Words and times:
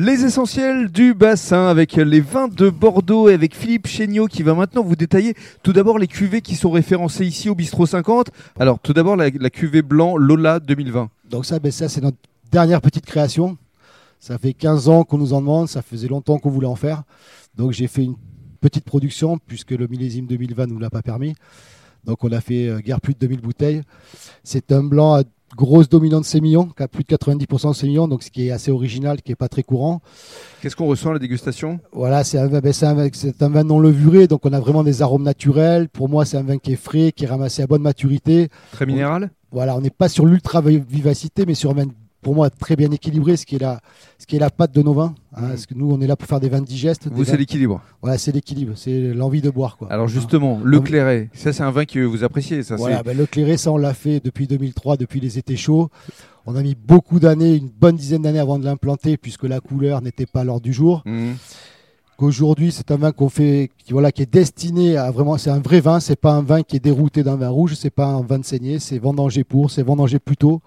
Les 0.00 0.24
essentiels 0.24 0.92
du 0.92 1.12
bassin 1.12 1.66
avec 1.66 1.96
les 1.96 2.20
vins 2.20 2.46
de 2.46 2.70
Bordeaux 2.70 3.28
et 3.28 3.34
avec 3.34 3.56
Philippe 3.56 3.88
Chéniaud 3.88 4.28
qui 4.28 4.44
va 4.44 4.54
maintenant 4.54 4.84
vous 4.84 4.94
détailler 4.94 5.34
tout 5.64 5.72
d'abord 5.72 5.98
les 5.98 6.06
cuvées 6.06 6.40
qui 6.40 6.54
sont 6.54 6.70
référencées 6.70 7.26
ici 7.26 7.50
au 7.50 7.56
Bistrot 7.56 7.84
50. 7.84 8.30
Alors 8.60 8.78
tout 8.78 8.92
d'abord 8.92 9.16
la, 9.16 9.50
cuvée 9.50 9.82
blanc 9.82 10.16
Lola 10.16 10.60
2020. 10.60 11.10
Donc 11.28 11.46
ça, 11.46 11.58
ben 11.58 11.72
ça 11.72 11.88
c'est 11.88 12.00
notre 12.00 12.16
dernière 12.52 12.80
petite 12.80 13.06
création. 13.06 13.58
Ça 14.20 14.38
fait 14.38 14.52
15 14.52 14.88
ans 14.88 15.02
qu'on 15.02 15.18
nous 15.18 15.32
en 15.32 15.40
demande, 15.40 15.66
ça 15.66 15.82
faisait 15.82 16.06
longtemps 16.06 16.38
qu'on 16.38 16.50
voulait 16.50 16.68
en 16.68 16.76
faire. 16.76 17.02
Donc 17.56 17.72
j'ai 17.72 17.88
fait 17.88 18.04
une 18.04 18.14
petite 18.60 18.84
production 18.84 19.40
puisque 19.48 19.72
le 19.72 19.88
millésime 19.88 20.28
2020 20.28 20.68
ne 20.68 20.72
nous 20.74 20.78
l'a 20.78 20.90
pas 20.90 21.02
permis. 21.02 21.34
Donc 22.04 22.22
on 22.22 22.30
a 22.30 22.40
fait 22.40 22.68
euh, 22.68 22.78
guère 22.78 23.00
plus 23.00 23.14
de 23.14 23.18
2000 23.18 23.40
bouteilles. 23.40 23.82
C'est 24.44 24.70
un 24.70 24.84
blanc 24.84 25.14
à 25.14 25.24
grosse 25.56 25.88
dominante 25.88 26.24
sémillon, 26.24 26.66
qui 26.76 26.82
a 26.82 26.88
plus 26.88 27.04
de 27.04 27.08
90% 27.08 27.70
de 27.70 27.74
sémillon, 27.74 28.08
donc 28.08 28.22
ce 28.22 28.30
qui 28.30 28.48
est 28.48 28.50
assez 28.50 28.70
original, 28.70 29.22
qui 29.22 29.30
n'est 29.30 29.36
pas 29.36 29.48
très 29.48 29.62
courant. 29.62 30.00
Qu'est-ce 30.60 30.76
qu'on 30.76 30.86
ressent 30.86 31.10
à 31.10 31.14
la 31.14 31.18
dégustation? 31.18 31.80
Voilà, 31.92 32.24
c'est 32.24 32.38
un, 32.38 32.46
vin- 32.48 32.60
ben, 32.60 32.72
un 32.82 33.46
un 33.46 33.48
vin 33.48 33.64
non 33.64 33.78
levuré, 33.80 34.26
donc 34.26 34.44
on 34.44 34.52
a 34.52 34.60
vraiment 34.60 34.82
des 34.84 35.02
arômes 35.02 35.22
naturels. 35.22 35.88
Pour 35.88 36.08
moi, 36.08 36.24
c'est 36.24 36.36
un 36.36 36.42
vin 36.42 36.58
qui 36.58 36.72
est 36.72 36.76
frais, 36.76 37.12
qui 37.12 37.24
est 37.24 37.28
ramassé 37.28 37.62
à 37.62 37.66
bonne 37.66 37.82
maturité. 37.82 38.48
Très 38.72 38.86
minéral? 38.86 39.30
Voilà, 39.50 39.76
on 39.76 39.80
n'est 39.80 39.90
pas 39.90 40.08
sur 40.08 40.26
l'ultra 40.26 40.60
vi- 40.60 40.82
vivacité, 40.86 41.44
mais 41.46 41.54
sur 41.54 41.70
un 41.70 41.74
vin, 41.74 41.86
pour 42.20 42.34
moi, 42.34 42.50
très 42.50 42.74
bien 42.76 42.90
équilibré, 42.90 43.36
ce 43.36 43.46
qui 43.46 43.54
est 43.56 43.60
la, 43.60 43.80
ce 44.18 44.26
qui 44.26 44.36
est 44.36 44.38
la 44.40 44.50
patte 44.50 44.72
de 44.74 44.82
nos 44.82 44.92
vins. 44.92 45.14
hein. 45.36 45.48
Parce 45.48 45.66
que 45.66 45.74
nous, 45.74 45.90
on 45.90 46.00
est 46.00 46.06
là 46.06 46.16
pour 46.16 46.26
faire 46.28 46.40
des 46.40 46.48
vins 46.48 46.60
digestes. 46.60 47.08
Vous 47.10 47.22
vins- 47.22 47.30
c'est 47.30 47.36
l'équilibre. 47.36 47.80
Voilà, 48.02 48.18
c'est 48.18 48.32
l'équilibre, 48.32 48.72
c'est 48.76 49.12
l'envie 49.14 49.40
de 49.40 49.50
boire. 49.50 49.76
Quoi. 49.76 49.86
Alors 49.92 50.08
justement, 50.08 50.60
le 50.64 50.80
clairet, 50.80 51.30
ça 51.32 51.52
c'est 51.52 51.62
un 51.62 51.70
vin 51.70 51.84
que 51.84 52.00
vous 52.00 52.24
appréciez. 52.24 52.62
Ça, 52.62 52.76
Voilà, 52.76 53.02
ben, 53.02 53.16
le 53.16 53.26
clairé, 53.26 53.56
ça 53.56 53.70
on 53.72 53.76
l'a 53.76 53.94
fait 53.94 54.20
depuis 54.24 54.46
2003, 54.46 54.96
depuis 54.96 55.20
les 55.20 55.38
étés 55.38 55.56
chauds. 55.56 55.88
On 56.46 56.56
a 56.56 56.62
mis 56.62 56.74
beaucoup 56.74 57.20
d'années, 57.20 57.54
une 57.56 57.68
bonne 57.68 57.96
dizaine 57.96 58.22
d'années 58.22 58.38
avant 58.38 58.58
de 58.58 58.64
l'implanter, 58.64 59.16
puisque 59.18 59.44
la 59.44 59.60
couleur 59.60 60.00
n'était 60.02 60.26
pas 60.26 60.44
l'ordre 60.44 60.62
du 60.62 60.72
jour. 60.72 61.02
Mhm. 61.04 61.34
Qu'aujourd'hui, 62.16 62.72
c'est 62.72 62.90
un 62.90 62.96
vin 62.96 63.12
qu'on 63.12 63.28
fait, 63.28 63.70
qui, 63.78 63.92
voilà, 63.92 64.10
qui 64.10 64.22
est 64.22 64.32
destiné 64.32 64.96
à 64.96 65.10
vraiment, 65.12 65.38
c'est 65.38 65.50
un 65.50 65.60
vrai 65.60 65.80
vin. 65.80 66.00
C'est 66.00 66.16
pas 66.18 66.32
un 66.32 66.42
vin 66.42 66.62
qui 66.64 66.74
est 66.74 66.80
dérouté 66.80 67.22
d'un 67.22 67.36
vin 67.36 67.48
rouge. 67.48 67.74
C'est 67.74 67.90
pas 67.90 68.06
un 68.06 68.22
vin 68.22 68.40
de 68.40 68.44
saignée. 68.44 68.80
C'est 68.80 68.98
vendanger 68.98 69.44
pour, 69.44 69.70
c'est 69.70 69.84
vendanger 69.84 70.18
plus 70.18 70.36
tôt, 70.36 70.60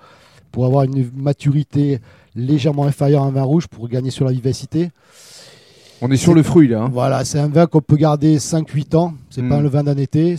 pour 0.51 0.65
avoir 0.65 0.83
une 0.83 1.09
maturité 1.15 1.99
légèrement 2.35 2.85
inférieure 2.85 3.23
à 3.23 3.27
un 3.27 3.31
vin 3.31 3.43
rouge, 3.43 3.67
pour 3.67 3.87
gagner 3.87 4.09
sur 4.11 4.25
la 4.25 4.31
vivacité. 4.31 4.89
On 6.03 6.09
est 6.09 6.17
sur 6.17 6.33
le 6.33 6.41
fruit 6.41 6.67
là. 6.67 6.81
hein. 6.81 6.89
Voilà, 6.91 7.23
c'est 7.25 7.37
un 7.37 7.47
vin 7.47 7.67
qu'on 7.67 7.79
peut 7.81 7.95
garder 7.95 8.37
5-8 8.39 8.95
ans. 8.95 9.13
C'est 9.29 9.47
pas 9.47 9.61
le 9.61 9.69
vin 9.69 9.83
d'un 9.83 9.97
été. 9.97 10.35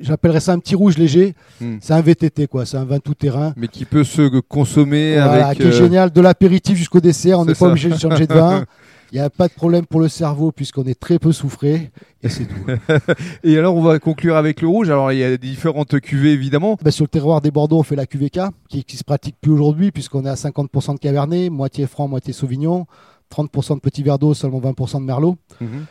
J'appellerais 0.00 0.38
ça 0.38 0.52
un 0.52 0.60
petit 0.60 0.76
rouge 0.76 0.96
léger. 0.96 1.34
Mm. 1.60 1.78
C'est 1.80 1.92
un 1.92 2.00
VTT, 2.00 2.46
quoi. 2.46 2.64
C'est 2.64 2.76
un 2.76 2.84
vin 2.84 3.00
tout 3.00 3.14
terrain. 3.14 3.52
Mais 3.56 3.66
qui 3.66 3.84
peut 3.84 4.04
se 4.04 4.38
consommer 4.40 5.14
Voilà, 5.14 5.48
avec. 5.48 5.58
qui 5.58 5.64
est 5.64 5.66
euh, 5.66 5.72
génial, 5.72 6.10
de 6.12 6.20
l'apéritif 6.20 6.78
jusqu'au 6.78 7.00
dessert. 7.00 7.40
On 7.40 7.44
n'est 7.44 7.54
pas 7.54 7.66
obligé 7.66 7.88
de 7.88 7.98
changer 7.98 8.28
de 8.28 8.34
vin. 8.34 8.64
Il 9.12 9.16
n'y 9.16 9.20
a 9.20 9.30
pas 9.30 9.48
de 9.48 9.52
problème 9.52 9.86
pour 9.86 10.00
le 10.00 10.08
cerveau 10.08 10.52
puisqu'on 10.52 10.84
est 10.84 10.98
très 10.98 11.18
peu 11.18 11.32
souffré. 11.32 11.90
Et 12.22 12.28
c'est 12.28 12.44
tout. 12.44 12.66
Et 13.42 13.58
alors 13.58 13.74
on 13.74 13.82
va 13.82 13.98
conclure 13.98 14.36
avec 14.36 14.60
le 14.60 14.68
rouge. 14.68 14.88
Alors 14.88 15.10
il 15.12 15.18
y 15.18 15.24
a 15.24 15.36
différentes 15.36 15.98
cuvées 16.00 16.32
évidemment. 16.32 16.76
Ben, 16.82 16.90
sur 16.90 17.04
le 17.04 17.08
terroir 17.08 17.40
des 17.40 17.50
Bordeaux, 17.50 17.78
on 17.78 17.82
fait 17.82 17.96
la 17.96 18.06
QVK, 18.06 18.40
qui, 18.68 18.84
qui 18.84 18.96
se 18.96 19.04
pratique 19.04 19.36
plus 19.40 19.50
aujourd'hui, 19.50 19.90
puisqu'on 19.90 20.24
est 20.24 20.28
à 20.28 20.34
50% 20.34 20.94
de 20.94 20.98
Cabernet, 20.98 21.50
moitié 21.50 21.86
franc, 21.86 22.06
moitié 22.06 22.32
Sauvignon, 22.32 22.86
30% 23.34 23.76
de 23.76 23.80
petits 23.80 24.02
verre 24.02 24.18
d'eau, 24.18 24.34
seulement 24.34 24.60
20% 24.60 25.00
de 25.00 25.04
Merlot. 25.04 25.36
Mhm. 25.60 25.86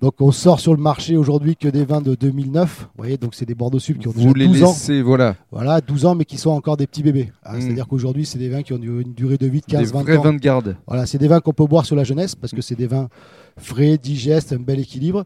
Donc 0.00 0.14
on 0.20 0.32
sort 0.32 0.58
sur 0.60 0.74
le 0.74 0.82
marché 0.82 1.16
aujourd'hui 1.16 1.56
que 1.56 1.68
des 1.68 1.84
vins 1.84 2.00
de 2.00 2.14
2009. 2.14 2.80
Vous 2.80 2.86
voyez, 2.98 3.16
donc 3.16 3.34
c'est 3.34 3.46
des 3.46 3.54
Bordeaux 3.54 3.78
Sud 3.78 3.98
qui 3.98 4.08
ont 4.08 4.12
Vous 4.14 4.34
les 4.34 4.46
déjà 4.48 4.60
12 4.60 4.62
ans. 4.64 4.72
laissez, 4.72 5.02
voilà, 5.02 5.36
Voilà, 5.52 5.80
12 5.80 6.04
ans, 6.04 6.14
mais 6.16 6.24
qui 6.24 6.36
sont 6.36 6.50
encore 6.50 6.76
des 6.76 6.86
petits 6.86 7.02
bébés. 7.02 7.32
Ah, 7.44 7.56
Mm. 7.56 7.60
C'est-à-dire 7.60 7.86
qu'aujourd'hui, 7.86 8.26
c'est 8.26 8.38
des 8.38 8.48
vins 8.48 8.62
qui 8.62 8.72
ont 8.72 8.76
une 8.78 9.14
durée 9.14 9.38
de 9.38 9.46
vie 9.46 9.60
de 9.60 9.66
des 9.66 9.76
15-20 9.84 10.02
vrais 10.02 10.16
ans. 10.18 10.22
vins 10.22 10.32
de 10.34 10.38
garde. 10.38 10.76
Voilà, 10.86 11.06
c'est 11.06 11.18
des 11.18 11.28
vins 11.28 11.40
qu'on 11.40 11.52
peut 11.52 11.64
boire 11.64 11.86
sur 11.86 11.94
la 11.96 12.04
jeunesse, 12.04 12.34
parce 12.34 12.52
que 12.52 12.60
c'est 12.60 12.74
des 12.74 12.88
vins 12.88 13.08
frais, 13.56 13.96
digestes, 13.96 14.52
un 14.52 14.58
bel 14.58 14.80
équilibre, 14.80 15.24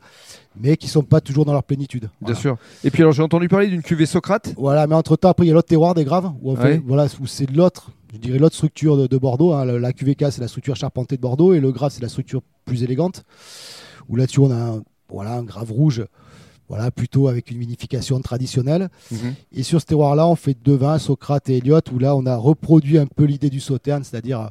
mais 0.60 0.76
qui 0.76 0.86
sont 0.86 1.02
pas 1.02 1.22
toujours 1.22 1.46
dans 1.46 1.54
leur 1.54 1.64
plénitude. 1.64 2.10
Bien 2.20 2.34
sûr. 2.34 2.56
Et 2.84 2.90
puis 2.90 3.02
alors 3.02 3.12
j'ai 3.14 3.22
entendu 3.22 3.48
parler 3.48 3.68
d'une 3.68 3.82
cuvée 3.82 4.04
Socrate. 4.06 4.52
Voilà, 4.58 4.86
mais 4.86 4.94
entre 4.94 5.16
temps, 5.16 5.30
après, 5.30 5.46
il 5.46 5.48
y 5.48 5.50
a 5.50 5.54
l'autre 5.54 5.68
terroir 5.68 5.94
des 5.94 6.04
Graves, 6.04 6.30
où, 6.42 6.52
on 6.52 6.56
fait- 6.56 6.62
Ouais. 6.62 6.82
voilà, 6.86 7.06
où 7.20 7.26
c'est 7.26 7.50
l'autre, 7.50 7.90
je 8.12 8.18
dirais 8.18 8.38
l'autre 8.38 8.54
structure 8.54 8.98
de, 8.98 9.06
de 9.06 9.16
Bordeaux. 9.18 9.54
hein. 9.54 9.64
La, 9.64 9.78
la 9.78 9.92
QVK, 9.94 10.26
c'est 10.30 10.42
la 10.42 10.48
structure 10.48 10.76
charpentée 10.76 11.16
de 11.16 11.22
Bordeaux, 11.22 11.54
et 11.54 11.60
le 11.60 11.72
Grave, 11.72 11.90
c'est 11.90 12.02
la 12.02 12.10
structure 12.10 12.42
plus 12.66 12.82
élégante. 12.82 13.24
Où 14.08 14.16
là-dessus, 14.16 14.40
on 14.40 14.50
a 14.50 14.54
un, 14.56 14.82
voilà, 15.08 15.34
un 15.34 15.42
Grave 15.42 15.70
rouge, 15.70 16.04
voilà, 16.68 16.90
plutôt 16.90 17.28
avec 17.28 17.50
une 17.50 17.58
vinification 17.58 18.20
traditionnelle. 18.20 18.88
Mhm. 19.10 19.34
Et 19.52 19.62
sur 19.62 19.80
ce 19.80 19.86
terroir-là, 19.86 20.26
on 20.28 20.36
fait 20.36 20.56
deux 20.62 20.76
vins, 20.76 20.98
Socrate 20.98 21.48
et 21.50 21.58
Elliot, 21.58 21.80
où 21.92 21.98
là, 21.98 22.14
on 22.16 22.26
a 22.26 22.36
reproduit 22.36 22.98
un 22.98 23.06
peu 23.06 23.24
l'idée 23.24 23.50
du 23.50 23.60
sauterne, 23.60 24.04
c'est-à-dire 24.04 24.40
euh, 24.40 24.48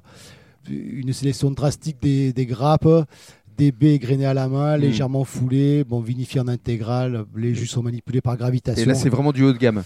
une 0.69 1.13
sélection 1.13 1.51
drastique 1.51 1.97
des, 2.01 2.33
des 2.33 2.45
grappes, 2.45 2.87
des 3.57 3.71
baies 3.71 3.97
grainées 3.99 4.25
à 4.25 4.33
la 4.33 4.47
main, 4.47 4.77
Mm. 4.77 4.81
légèrement 4.81 5.23
foulées, 5.23 5.83
bon, 5.83 5.99
vinifiées 5.99 6.41
en 6.41 6.47
intégrale, 6.47 7.25
les 7.35 7.55
jus 7.55 7.67
sont 7.67 7.81
manipulés 7.83 8.21
par 8.21 8.37
gravitation. 8.37 8.83
Et 8.83 8.85
là 8.85 8.93
c'est 8.95 9.09
vraiment 9.09 9.31
du 9.31 9.43
haut 9.43 9.53
de 9.53 9.57
gamme. 9.57 9.83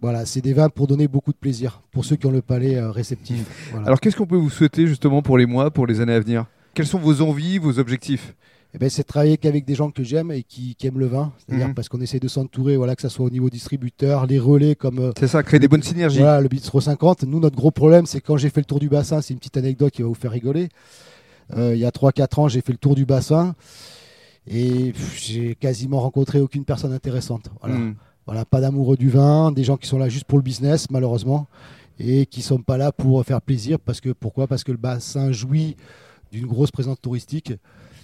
Voilà, 0.00 0.26
c'est 0.26 0.40
des 0.40 0.52
vins 0.52 0.68
pour 0.68 0.86
donner 0.88 1.06
beaucoup 1.06 1.32
de 1.32 1.36
plaisir, 1.36 1.80
pour 1.92 2.04
ceux 2.04 2.16
qui 2.16 2.26
ont 2.26 2.32
le 2.32 2.42
palais 2.42 2.76
euh, 2.76 2.90
réceptif. 2.90 3.44
Voilà. 3.70 3.86
Alors 3.86 4.00
qu'est-ce 4.00 4.16
qu'on 4.16 4.26
peut 4.26 4.36
vous 4.36 4.50
souhaiter 4.50 4.86
justement 4.86 5.22
pour 5.22 5.38
les 5.38 5.46
mois, 5.46 5.70
pour 5.70 5.86
les 5.86 6.00
années 6.00 6.12
à 6.14 6.20
venir? 6.20 6.46
Quelles 6.74 6.86
sont 6.88 6.98
vos 6.98 7.20
envies, 7.22 7.58
vos 7.58 7.78
objectifs? 7.78 8.34
Eh 8.74 8.78
ben, 8.78 8.90
c'est 8.90 9.02
de 9.02 9.06
travailler 9.06 9.36
qu'avec 9.36 9.64
des 9.64 9.76
gens 9.76 9.92
que 9.92 10.02
j'aime 10.02 10.32
et 10.32 10.42
qui, 10.42 10.74
qui 10.74 10.88
aiment 10.88 10.98
le 10.98 11.06
vin, 11.06 11.32
c'est-à-dire 11.38 11.68
Mhm. 11.68 11.74
parce 11.74 11.88
qu'on 11.88 12.00
essaie 12.00 12.18
de 12.18 12.26
s'entourer, 12.26 12.76
voilà, 12.76 12.96
que 12.96 13.02
ce 13.02 13.08
soit 13.08 13.24
au 13.24 13.30
niveau 13.30 13.48
distributeur, 13.48 14.26
les 14.26 14.40
relais 14.40 14.74
comme 14.74 14.98
euh, 14.98 15.12
C'est 15.16 15.28
ça, 15.28 15.44
créer 15.44 15.60
des 15.60 15.68
bonnes 15.68 15.82
synergies. 15.84 16.18
Voilà, 16.18 16.40
le 16.40 16.48
Bistro 16.48 16.80
50. 16.80 17.22
Nous, 17.22 17.38
notre 17.38 17.54
gros 17.54 17.70
problème, 17.70 18.04
c'est 18.04 18.20
quand 18.20 18.36
j'ai 18.36 18.50
fait 18.50 18.60
le 18.60 18.64
tour 18.64 18.80
du 18.80 18.88
bassin, 18.88 19.20
c'est 19.20 19.32
une 19.32 19.38
petite 19.38 19.56
anecdote 19.56 19.92
qui 19.92 20.02
va 20.02 20.08
vous 20.08 20.14
faire 20.14 20.32
rigoler. 20.32 20.70
Euh, 21.56 21.72
il 21.74 21.78
y 21.78 21.84
a 21.84 21.90
3-4 21.92 22.40
ans, 22.40 22.48
j'ai 22.48 22.62
fait 22.62 22.72
le 22.72 22.78
tour 22.78 22.96
du 22.96 23.04
bassin 23.04 23.54
et 24.50 24.92
j'ai 25.16 25.54
quasiment 25.54 26.00
rencontré 26.00 26.40
aucune 26.40 26.64
personne 26.64 26.92
intéressante. 26.92 27.50
Voilà. 27.60 27.76
Mm. 27.76 27.94
voilà, 28.26 28.44
pas 28.44 28.60
d'amoureux 28.60 28.96
du 28.96 29.08
vin, 29.08 29.52
des 29.52 29.62
gens 29.62 29.76
qui 29.76 29.86
sont 29.86 29.98
là 29.98 30.08
juste 30.08 30.24
pour 30.24 30.38
le 30.38 30.42
business, 30.42 30.90
malheureusement, 30.90 31.46
et 32.00 32.26
qui 32.26 32.42
sont 32.42 32.58
pas 32.58 32.76
là 32.76 32.90
pour 32.90 33.24
faire 33.24 33.40
plaisir. 33.40 33.78
Parce 33.78 34.00
que, 34.00 34.10
pourquoi? 34.10 34.48
Parce 34.48 34.64
que 34.64 34.72
le 34.72 34.78
bassin 34.78 35.30
jouit 35.30 35.76
d'une 36.32 36.46
grosse 36.46 36.72
présence 36.72 37.00
touristique. 37.00 37.52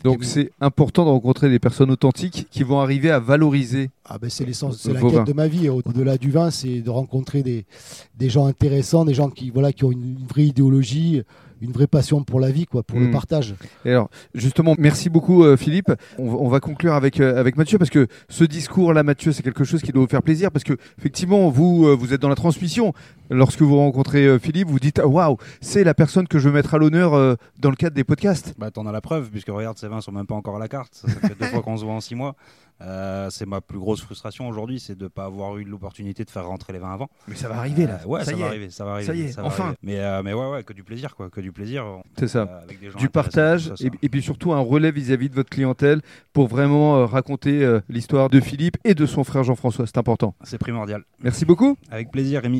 Donc 0.04 0.24
c'est 0.24 0.50
important 0.60 1.04
de 1.04 1.10
rencontrer 1.10 1.50
des 1.50 1.58
personnes 1.58 1.90
authentiques 1.90 2.46
qui 2.50 2.62
vont 2.62 2.80
arriver 2.80 3.10
à 3.10 3.18
valoriser. 3.20 3.90
Ah 4.06 4.18
ben 4.18 4.30
c'est 4.30 4.44
l'essence, 4.44 4.78
c'est 4.78 4.92
la 4.92 5.00
quête 5.00 5.26
de 5.26 5.32
ma 5.34 5.46
vie. 5.48 5.68
Au- 5.68 5.82
Au-delà 5.84 6.16
du 6.18 6.30
vin, 6.30 6.50
c'est 6.50 6.80
de 6.80 6.90
rencontrer 6.90 7.42
des, 7.42 7.66
des 8.18 8.30
gens 8.30 8.46
intéressants, 8.46 9.04
des 9.04 9.14
gens 9.14 9.28
qui 9.30 9.50
voilà 9.50 9.72
qui 9.72 9.84
ont 9.84 9.92
une, 9.92 10.16
une 10.20 10.26
vraie 10.26 10.46
idéologie, 10.46 11.22
une 11.60 11.72
vraie 11.72 11.86
passion 11.86 12.22
pour 12.24 12.40
la 12.40 12.50
vie, 12.50 12.66
quoi, 12.66 12.82
pour 12.82 12.98
le 12.98 13.10
partage. 13.10 13.54
Et 13.84 13.90
alors, 13.90 14.08
justement, 14.34 14.74
merci 14.78 15.10
beaucoup 15.10 15.44
euh, 15.44 15.56
Philippe. 15.56 15.92
On, 16.18 16.30
va- 16.30 16.36
on 16.38 16.48
va 16.48 16.60
conclure 16.60 16.94
avec, 16.94 17.20
euh, 17.20 17.38
avec 17.38 17.56
Mathieu 17.56 17.78
parce 17.78 17.90
que 17.90 18.06
ce 18.28 18.44
discours-là, 18.44 19.02
Mathieu, 19.02 19.32
c'est 19.32 19.42
quelque 19.42 19.64
chose 19.64 19.82
qui 19.82 19.92
doit 19.92 20.02
vous 20.02 20.08
faire 20.08 20.22
plaisir 20.22 20.50
parce 20.50 20.64
que 20.64 20.74
effectivement, 20.98 21.48
vous, 21.50 21.86
euh, 21.86 21.94
vous 21.94 22.12
êtes 22.12 22.20
dans 22.20 22.28
la 22.28 22.34
transmission. 22.34 22.92
Lorsque 23.32 23.62
vous 23.62 23.76
rencontrez 23.76 24.26
euh, 24.26 24.38
Philippe, 24.40 24.68
vous 24.68 24.80
dites 24.80 25.00
waouh, 25.04 25.36
c'est 25.60 25.84
la 25.84 25.94
personne 25.94 26.26
que 26.26 26.38
je 26.38 26.48
veux 26.48 26.54
mettre 26.54 26.74
à 26.74 26.78
l'honneur 26.78 27.14
euh, 27.14 27.36
dans 27.60 27.70
le 27.70 27.76
cadre 27.76 27.94
des 27.94 28.02
podcasts. 28.04 28.54
Bah, 28.58 28.70
t'en 28.72 28.86
as 28.86 28.92
la 28.92 29.00
preuve, 29.00 29.30
puisque 29.30 29.48
regarde, 29.50 29.78
ces 29.78 29.86
vins 29.88 30.00
sont 30.00 30.10
même 30.12 30.26
pas 30.26 30.34
encore 30.34 30.56
à 30.56 30.58
la 30.58 30.68
carte. 30.68 30.94
Ça, 30.94 31.08
ça 31.08 31.28
fait 31.28 31.38
deux 31.38 31.46
fois 31.52 31.62
qu'on 31.62 31.76
se 31.76 31.84
voit 31.84 31.94
en 31.94 32.00
six 32.00 32.14
mois. 32.16 32.34
Euh, 32.82 33.28
c'est 33.30 33.44
ma 33.46 33.60
plus 33.60 33.78
grosse 33.78 34.00
frustration 34.00 34.48
aujourd'hui, 34.48 34.80
c'est 34.80 34.96
de 34.96 35.04
ne 35.04 35.08
pas 35.08 35.26
avoir 35.26 35.58
eu 35.58 35.64
l'opportunité 35.64 36.24
de 36.24 36.30
faire 36.30 36.46
rentrer 36.46 36.72
les 36.72 36.78
vins 36.78 36.92
avant. 36.94 37.10
Mais 37.28 37.34
ça 37.34 37.46
va 37.48 37.58
arriver 37.58 37.86
là. 37.86 38.00
Euh, 38.02 38.08
ouais, 38.08 38.20
ça 38.20 38.30
ça, 38.30 38.32
y 38.32 38.40
va 38.40 38.46
est. 38.46 38.48
arriver, 38.48 38.70
ça 38.70 38.84
va 38.86 38.92
arriver. 38.92 39.06
Ça 39.06 39.14
y 39.14 39.20
est, 39.20 39.36
va 39.36 39.44
enfin. 39.44 39.64
arriver. 39.64 39.78
Mais, 39.82 39.98
euh, 40.00 40.22
mais 40.24 40.32
ouais, 40.32 40.50
ouais, 40.50 40.64
que 40.64 40.72
du 40.72 40.82
plaisir, 40.82 41.14
quoi, 41.14 41.28
que 41.28 41.42
du 41.42 41.49
plaisir. 41.52 41.84
euh, 41.84 41.96
C'est 42.18 42.28
ça. 42.28 42.42
avec 42.62 42.80
des 42.80 42.90
gens 42.90 42.98
du 42.98 43.08
partage 43.08 43.72
ça, 43.74 43.84
et 44.02 44.08
puis 44.08 44.22
surtout 44.22 44.52
un 44.52 44.60
relais 44.60 44.90
vis-à-vis 44.90 45.28
de 45.28 45.34
votre 45.34 45.50
clientèle 45.50 46.00
pour 46.32 46.48
vraiment 46.48 46.96
euh, 46.96 47.06
raconter 47.06 47.64
euh, 47.64 47.80
l'histoire 47.88 48.28
de 48.28 48.40
Philippe 48.40 48.76
et 48.84 48.94
de 48.94 49.06
son 49.06 49.24
frère 49.24 49.44
Jean-François. 49.44 49.86
C'est 49.86 49.98
important. 49.98 50.34
C'est 50.42 50.58
primordial. 50.58 51.02
Merci 51.22 51.44
beaucoup. 51.44 51.76
Avec 51.90 52.10
plaisir, 52.10 52.42
Rémi. 52.42 52.58